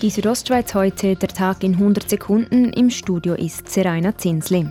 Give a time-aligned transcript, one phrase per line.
[0.00, 2.72] Die Südostschweiz heute, der Tag in 100 Sekunden.
[2.72, 4.64] Im Studio ist Seraina Zinsli.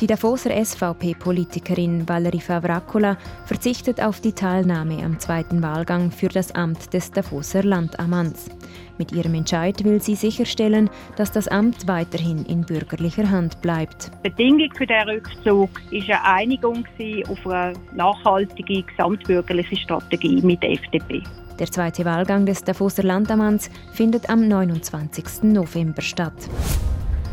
[0.00, 6.94] Die Davoser SVP-Politikerin Valerie Favracola verzichtet auf die Teilnahme am zweiten Wahlgang für das Amt
[6.94, 8.48] des Davoser Landammanns.
[8.96, 14.12] Mit ihrem Entscheid will sie sicherstellen, dass das Amt weiterhin in bürgerlicher Hand bleibt.
[14.22, 16.84] Bedingung für den Rückzug war eine Einigung
[17.28, 21.24] auf eine nachhaltige gesamtbürgerliche Strategie mit der FDP.
[21.60, 25.42] Der zweite Wahlgang des Davoser Landammanns findet am 29.
[25.42, 26.48] November statt.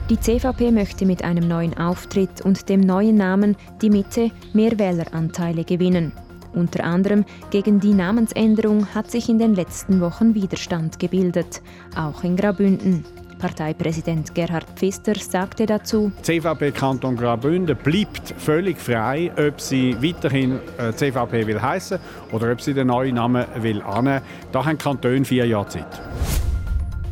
[0.10, 5.64] Die CVP möchte mit einem neuen Auftritt und dem neuen Namen Die Mitte mehr Wähleranteile
[5.64, 6.12] gewinnen.
[6.54, 11.62] Unter anderem gegen die Namensänderung hat sich in den letzten Wochen Widerstand gebildet,
[11.96, 13.06] auch in Graubünden.
[13.38, 20.60] Parteipräsident Gerhard Pfister sagte dazu: CVP Kanton Graubünden bleibt völlig frei, ob sie weiterhin
[20.96, 22.00] CVP will heißen
[22.32, 24.22] oder ob sie den neuen Namen will annehmen.
[24.52, 26.37] Da haben Kantone vier Jahre Zeit.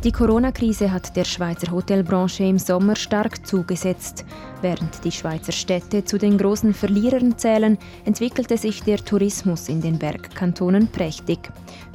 [0.04, 4.24] Die Corona-Krise hat der Schweizer Hotelbranche im Sommer stark zugesetzt.
[4.60, 9.98] Während die Schweizer Städte zu den großen Verlierern zählen, entwickelte sich der Tourismus in den
[9.98, 11.38] Bergkantonen prächtig.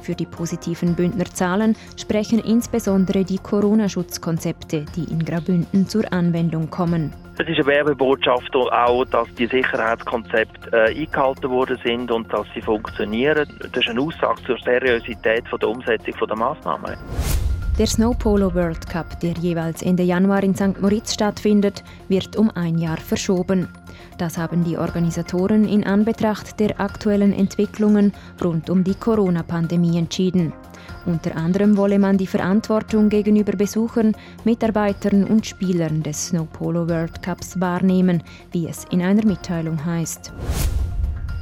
[0.00, 7.14] Für die positiven Bündner Zahlen sprechen insbesondere die Corona-Schutzkonzepte, die in Graubünden zur Anwendung kommen.
[7.38, 12.60] Es ist eine Werbebotschaft auch, dass die Sicherheitskonzepte äh, eingehalten worden sind und dass sie
[12.60, 13.48] funktionieren.
[13.58, 16.96] Das ist eine Aussage zur Seriosität von der Umsetzung der Massnahmen.
[17.78, 20.78] Der Snowpolo World Cup, der jeweils Ende Januar in St.
[20.78, 23.66] Moritz stattfindet, wird um ein Jahr verschoben.
[24.18, 28.12] Das haben die Organisatoren in Anbetracht der aktuellen Entwicklungen
[28.44, 30.52] rund um die Corona-Pandemie entschieden.
[31.06, 37.58] Unter anderem wolle man die Verantwortung gegenüber Besuchern, Mitarbeitern und Spielern des Snowpolo World Cups
[37.58, 40.30] wahrnehmen, wie es in einer Mitteilung heißt.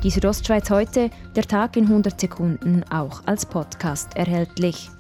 [0.05, 4.91] Die Südostschweiz heute, der Tag in 100 Sekunden, auch als Podcast erhältlich.